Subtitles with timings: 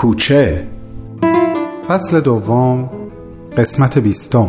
[0.00, 0.66] کوچه.
[1.88, 2.90] فصل دوم
[3.56, 4.48] قسمت بیستم.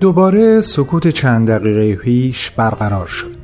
[0.00, 3.41] دوباره سکوت چند دقیقه پیش برقرار شد.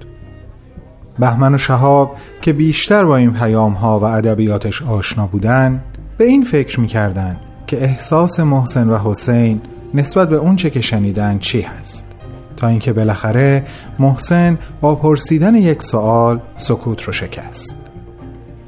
[1.18, 5.80] بهمن و شهاب که بیشتر با این پیام ها و ادبیاتش آشنا بودن
[6.18, 9.60] به این فکر می‌کردن که احساس محسن و حسین
[9.94, 12.14] نسبت به اونچه که شنیدن چی هست.
[12.56, 13.62] تا اینکه بالاخره
[13.98, 17.84] محسن با پرسیدن یک سوال سکوت رو شکست.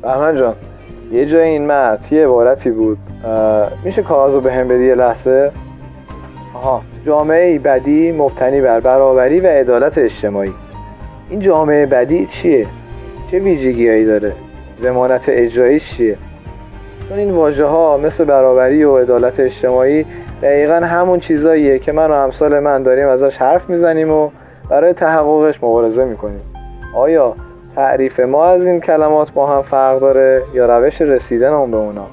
[0.02, 0.55] بهمن جان
[1.12, 2.98] یه جای این متن یه عبارتی بود.
[3.85, 5.52] میشه کاغذ رو به هم بدی یه لحظه؟
[6.55, 6.82] آها.
[7.07, 10.52] جامعه بدی مبتنی بر برابری و عدالت اجتماعی.
[11.30, 12.66] این جامعه بدی چیه؟
[13.30, 14.33] چه ویژگیهایی داره؟
[14.79, 16.16] زمانت اجراییش چیه؟
[17.09, 20.07] چون این واژه ها مثل برابری و عدالت اجتماعی
[20.43, 24.30] دقیقا همون چیزاییه که من و همسال من داریم ازش حرف می‌زنیم و
[24.71, 26.41] برای تحققش مبارزه می‌کنیم.
[26.95, 27.35] آیا
[27.76, 32.07] تعریف ما از این کلمات با هم فرق داره یا روش رسیدن اون به اونا؟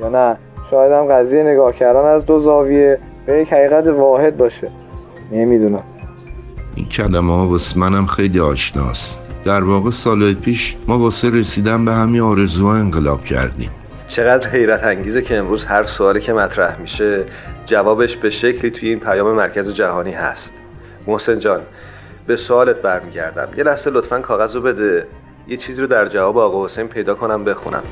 [0.00, 0.36] یا نه؟
[0.70, 4.68] شاید هم قضیه نگاه کردن از دو زاویه به یک حقیقت واحد باشه.
[5.32, 5.82] نمی‌دونم.
[6.74, 9.22] این کلمه ها واسه منم خیلی آشناست.
[9.44, 13.70] در واقع سال پیش ما واسه رسیدن به همین آرزو انقلاب کردیم.
[14.08, 17.24] چقدر حیرت انگیزه که امروز هر سوالی که مطرح میشه
[17.66, 20.52] جوابش به شکلی توی این پیام مرکز جهانی هست.
[21.06, 21.60] محسن جان
[22.26, 23.48] به سوالت برمیگردم.
[23.56, 25.06] یه لحظه لطفا کاغذ رو بده.
[25.48, 27.82] یه چیزی رو در جواب آقا حسین پیدا کنم بخونم.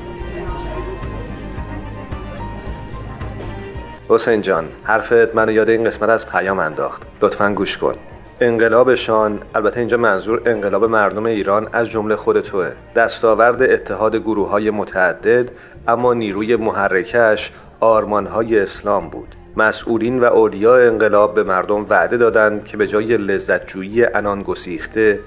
[4.09, 7.01] حسین جان حرفت منو یاد این قسمت از پیام انداخت.
[7.21, 7.95] لطفا گوش کن.
[8.41, 12.71] انقلابشان البته اینجا منظور انقلاب مردم ایران از جمله خود توه.
[12.95, 15.49] دستاورد اتحاد گروه های متعدد
[15.87, 19.35] اما نیروی محرکش آرمانهای اسلام بود.
[19.57, 25.19] مسئولین و اولیاء انقلاب به مردم وعده دادند که به جای لذتجویی انان گسیخته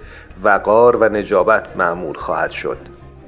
[0.44, 2.78] وقار و نجابت معمول خواهد شد.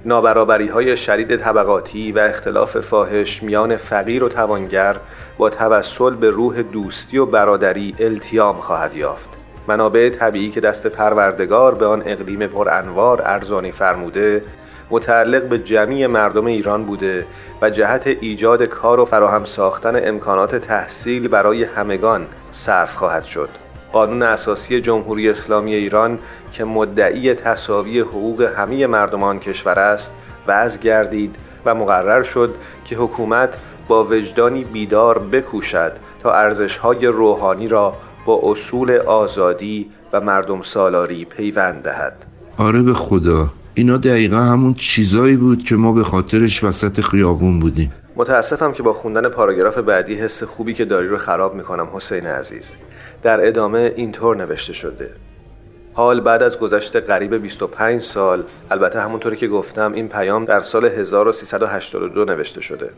[0.05, 4.97] نابرابری های شدید طبقاتی و اختلاف فاحش میان فقیر و توانگر
[5.39, 9.44] با توسل به روح دوستی و برادری التیام خواهد یافت.
[9.69, 14.42] منابع طبیعی که دست پروردگار به آن اقلیم پر انوار ارزانی فرموده
[14.91, 17.26] متعلق به جمعی مردم ایران بوده
[17.62, 23.48] و جهت ایجاد کار و فراهم ساختن امکانات تحصیل برای همگان صرف خواهد شد.
[23.92, 26.19] قانون اساسی جمهوری اسلامی ایران
[26.52, 30.12] که مدعی تصاوی حقوق همه مردمان کشور است
[30.46, 32.54] وضع گردید و مقرر شد
[32.84, 33.54] که حکومت
[33.88, 35.92] با وجدانی بیدار بکوشد
[36.22, 42.12] تا ارزشهای روحانی را با اصول آزادی و مردم سالاری پیوند دهد.
[42.59, 43.49] آره به خدا.
[43.75, 47.93] اینا دقیقا همون چیزایی بود که ما به خاطرش وسط خیابون بودیم.
[48.17, 52.71] متاسفم که با خوندن پاراگراف بعدی حس خوبی که داری رو خراب می‌کنم حسین عزیز.
[53.23, 55.11] در ادامه اینطور نوشته شده.
[55.95, 60.85] حال بعد از گذشت قریب 25 سال البته همونطوری که گفتم این پیام در سال
[60.85, 62.91] 1382 نوشته شده.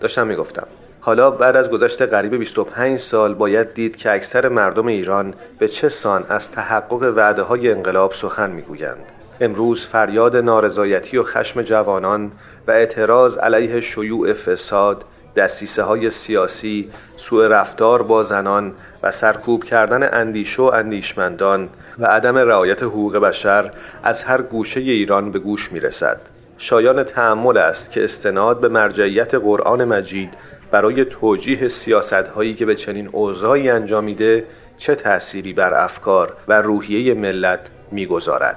[0.00, 0.66] داشتم می‌گفتم.
[1.06, 5.88] حالا بعد از گذشت قریب 25 سال باید دید که اکثر مردم ایران به چه
[5.88, 9.04] سان از تحقق وعده های انقلاب سخن می‌گویند
[9.40, 12.32] امروز فریاد نارضایتی و خشم جوانان
[12.66, 15.04] و اعتراض علیه شیوع فساد
[15.36, 18.72] دستیسه های سیاسی، سوء رفتار با زنان
[19.02, 23.70] و سرکوب کردن اندیشه و اندیشمندان و عدم رعایت حقوق بشر
[24.02, 26.20] از هر گوشه ایران به گوش می رسد.
[26.58, 30.34] شایان تعمل است که استناد به مرجعیت قرآن مجید
[30.74, 34.44] برای توجیه سیاست هایی که به چنین اوضاعی انجامیده
[34.78, 37.60] چه تأثیری بر افکار و روحیه ملت
[37.92, 38.56] می‌گذارد؟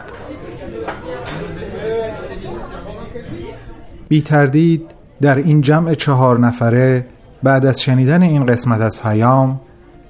[4.07, 4.91] بی تردید
[5.21, 7.05] در این جمع چهار نفره
[7.43, 9.61] بعد از شنیدن این قسمت از پیام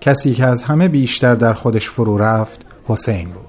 [0.02, 3.46] کسی که از همه بیشتر در خودش فرو رفت حسین بود.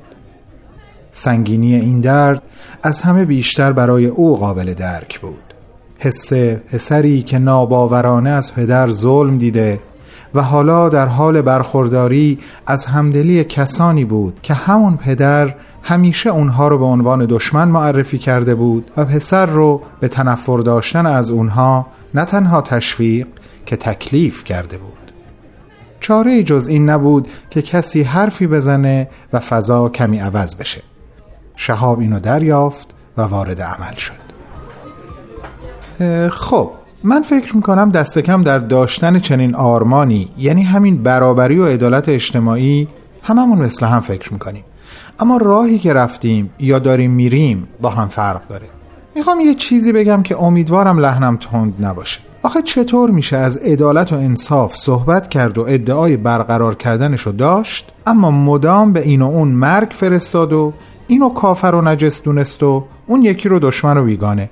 [1.11, 2.43] سنگینی این درد
[2.83, 5.48] از همه بیشتر برای او قابل درک بود.
[5.99, 9.81] حس پسری که ناباورانه از پدر ظلم دیده
[10.35, 16.79] و حالا در حال برخورداری از همدلی کسانی بود که همون پدر همیشه اونها رو
[16.79, 22.25] به عنوان دشمن معرفی کرده بود و پسر رو به تنفر داشتن از اونها نه
[22.25, 23.27] تنها تشویق
[23.67, 25.13] که تکلیف کرده بود.
[26.01, 30.83] چاره جز این نبود که کسی حرفی بزنه و فضا کمی عوض بشه.
[31.57, 34.28] شهاب اینو دریافت و وارد عمل شد.
[36.31, 36.71] خب
[37.05, 42.89] من فکر می‌کنم دست کم در داشتن چنین آرمانی یعنی همین برابری و عدالت اجتماعی
[43.23, 44.65] هممون مثل هم فکر می‌کنیم.
[45.21, 48.67] اما راهی که رفتیم یا داریم میریم با هم فرق داره.
[49.15, 52.21] می‌خوام یه چیزی بگم که امیدوارم لحنم تند نباشه.
[52.43, 58.31] آخه چطور میشه از عدالت و انصاف صحبت کرد و ادعای برقرار کردنشو داشت اما
[58.31, 60.73] مدام به این و اون مرگ فرستاد و
[61.07, 64.51] اینو کافر و نجس دونست و اون یکی رو دشمن و بیگانه.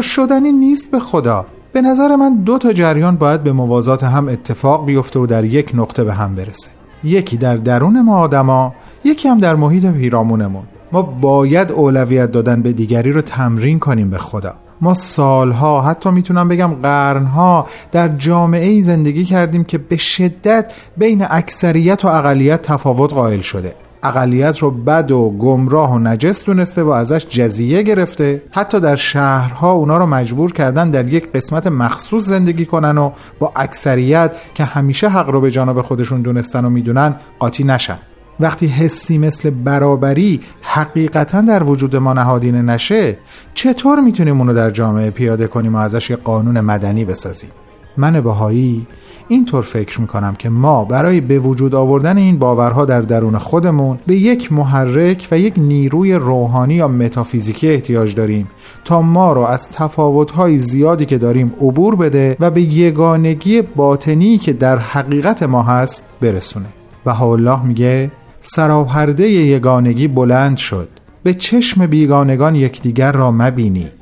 [0.00, 1.46] شدنی نیست به خدا.
[1.72, 5.70] به نظر من دو تا جریان باید به موازات هم اتفاق بیفته و در یک
[5.74, 6.70] نقطه به هم برسه.
[7.04, 8.74] یکی در درون ما آدما
[9.04, 10.62] یکی هم در محیط پیرامونمون.
[10.92, 14.54] ما باید اولویت دادن به دیگری رو تمرین کنیم به خدا.
[14.80, 22.04] ما سالها حتی می‌تونم بگم قرنها در جامعه زندگی کردیم که به شدت بین اکثریت
[22.04, 23.74] و اقلیت تفاوت قائل شده.
[24.02, 28.42] اقلیت رو بد و گمراه و نجس دونسته و ازش جزیه گرفته.
[28.50, 33.52] حتی در شهرها اونا رو مجبور کردن در یک قسمت مخصوص زندگی کنن و با
[33.56, 37.98] اکثریت که همیشه حق رو به جانب خودشون دونستن و می‌دونن قاطی نشن.
[38.40, 43.18] وقتی حسی مثل برابری حقیقتا در وجود ما نهادینه نشه
[43.54, 47.50] چطور می‌تونیم اونو در جامعه پیاده کنیم و ازش یه قانون مدنی بسازیم؟
[47.96, 48.86] من بهایی
[49.28, 54.16] اینطور فکر می‌کنم که ما برای به وجود آوردن این باورها در درون خودمون به
[54.16, 58.50] یک محرک و یک نیروی روحانی یا متافیزیکی احتیاج داریم
[58.84, 64.52] تا ما رو از تفاوتهای زیادی که داریم عبور بده و به یگانگی باطنی که
[64.52, 66.66] در حقیقت ما هست برسونه.
[67.06, 68.10] و الله میگه
[68.40, 70.88] سراپرده یگانگی بلند شد.
[71.22, 73.92] به چشم بیگانگان یکدیگر را مبینید.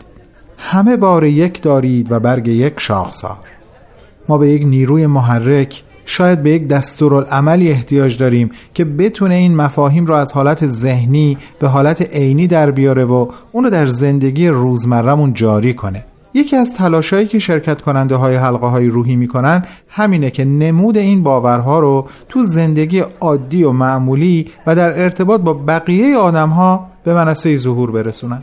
[0.58, 3.37] همه بار یک دارید و برگ یک شاخسار.
[4.31, 10.06] ما به یک نیروی محرک شاید به یک دستورالعملی احتیاج داریم که بتونه این مفاهیم
[10.06, 15.75] رو از حالت ذهنی به حالت عینی در بیاره و اونو در زندگی روزمرهمون جاری
[15.75, 16.05] کنه.
[16.35, 21.23] یکی از تلاشایی که شرکت کننده های حلقه های روحی می‌کنن همینه که نمود این
[21.23, 27.15] باورها رو تو زندگی عادی و معمولی و در ارتباط با بقیه آدم ها به
[27.15, 28.43] منصه ظهور برسونن.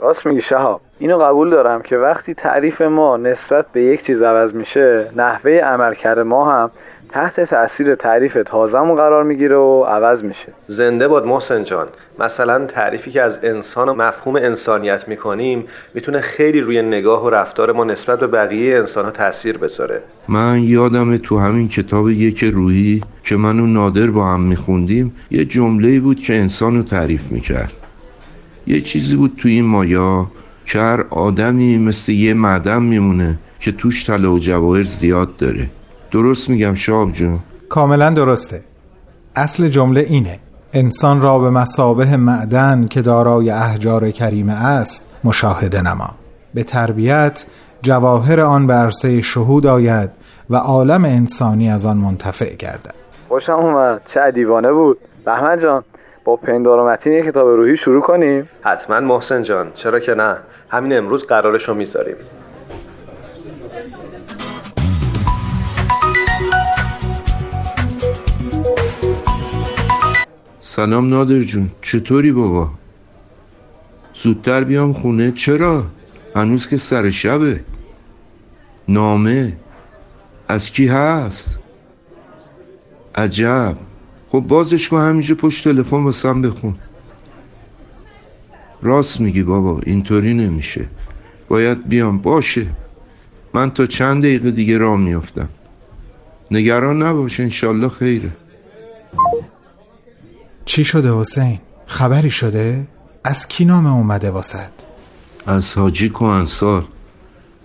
[0.00, 0.80] راست میگی شهاب.
[0.98, 6.18] اینو قبول دارم که وقتی تعریف ما نسبت به یک چیز عوض میشه نحوه عملکرد
[6.18, 6.70] ما هم
[7.08, 10.52] تحت تاثیر تعریف تازمون قرار می‌گیره و عوض میشه.
[10.66, 11.86] زنده باد محسن جان.
[12.18, 15.64] مثلا تعریفی که از انسان و مفهوم انسانیت می‌کنیم
[15.94, 20.02] می‌تونه خیلی روی نگاه و رفتار ما نسبت به بقیه انسان ها تاثیر بذاره.
[20.28, 25.44] من یادم تو همین کتاب یک روحی که من و نادر با هم میخوندیم یه
[25.44, 27.72] جمله بود که انسان رو تعریف می‌کرد.
[28.66, 30.26] یه چیزی بود تو این مایا
[30.64, 35.70] که هر آدمی مثل یه معدم میمونه که توش طلا و جواهر زیاد داره.
[36.10, 37.38] درست میگم شاب جون؟
[37.68, 38.62] کاملا درسته.
[39.36, 40.38] اصل جمله اینه.
[40.72, 46.10] انسان را به مسابه معدن که دارای احجار کریمه است مشاهده نما.
[46.54, 47.46] به تربیت
[47.82, 50.10] جواهر آن به عرصه شهود آید
[50.50, 52.94] و عالم انسانی از آن منتفع گردد.
[53.28, 54.98] خوشم اومد چه دیوانه بود.
[55.24, 55.84] بهمن جان
[56.24, 58.48] با پندار و متین کتاب روحی شروع کنیم.
[58.62, 59.66] حتما محسن جان.
[59.74, 60.36] چرا که نه؟
[60.74, 62.16] همین امروز قرارش رو می‌ذاریم.
[70.60, 71.70] سلام نادر جون.
[71.82, 72.70] چطوری بابا؟
[74.14, 75.32] زودتر بیام خونه.
[75.32, 75.84] چرا؟
[76.34, 77.60] هنوز که سر شبه.
[78.88, 79.56] نامه.
[80.48, 81.58] از کی هست؟
[83.14, 83.76] عجب.
[84.28, 86.74] خب بازش کن همینجا پشت تلفن واسم بخون.
[88.84, 90.84] راست میگی بابا اینطوری نمیشه
[91.48, 92.66] باید بیام باشه
[93.54, 95.48] من تا چند دقیقه دیگه راه میافتم
[96.50, 98.30] نگران نباش انشالله خیره
[100.64, 102.86] چی شده حسین؟ خبری شده؟
[103.24, 104.72] از کی نامه اومده واسد؟
[105.46, 106.84] از حاجی کوهنسال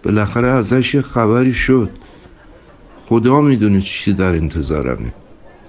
[0.03, 1.89] بالاخره ازش یه خبری شد
[3.05, 5.13] خدا می‌دونه چی در انتظارمه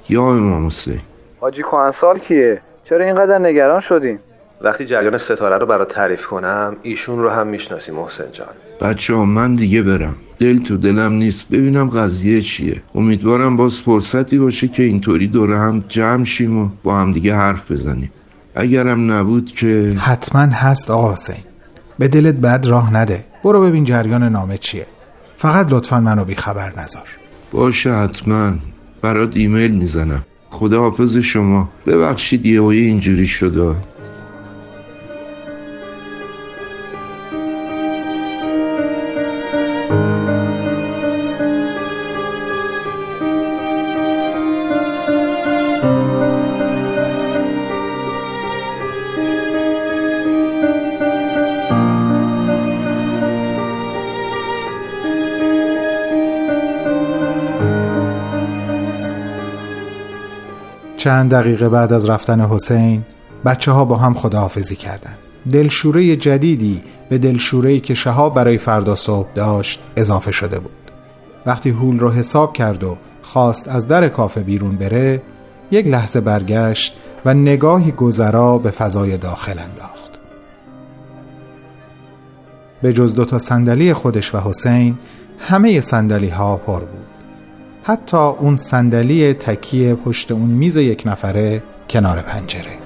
[0.09, 1.01] یا امام حسین
[1.41, 4.19] حاجی کوهنسال کیه؟ چرا اینقدر نگران شدین؟
[4.62, 8.49] وقتی جریان ستاره رو برات تعریف کنم ایشون رو هم می‌شناسی محسن جان.
[8.81, 10.14] بچه ها من دیگه برم.
[10.38, 11.49] دل تو دلم نیست.
[11.49, 12.83] ببینم قضیه چیه.
[12.95, 17.71] امیدوارم باز فرصتی باشه که اینطوری دوره هم جمع شیم و با هم دیگه حرف
[17.71, 18.12] بزنیم.
[18.55, 21.45] اگرم نبود که حتما هست آقا حسین.
[21.99, 23.25] به دلت بد راه نده.
[23.45, 24.87] برو ببین جریان نامه چیه.
[25.37, 27.07] فقط لطفا منو بی خبر نذار.
[27.52, 28.52] باشه حتما.
[29.02, 30.23] برات ایمیل می‌زنم.
[30.50, 31.69] خدا حافظ شما.
[31.87, 33.75] ببخشید یه اینجوری شده
[61.00, 63.04] چند دقیقه بعد از رفتن حسین
[63.45, 65.19] بچه ها با هم خداحافظی کردند.
[65.52, 70.90] دلشوره جدیدی به دلشورهی که شهاب برای فردا صبح داشت اضافه شده بود.
[71.47, 75.23] وقتی هول رو حساب کرد و خواست از در کافه بیرون بره
[75.71, 80.19] یک لحظه برگشت و نگاهی گذرا به فضای داخل انداخت.
[82.83, 84.99] به جز دوتا صندلی خودش و حسین
[85.38, 87.00] همه صندلی ها پر بود.
[87.83, 92.80] حتی اون صندلی تکیه پشت اون میز یک نفره کنار پنجره.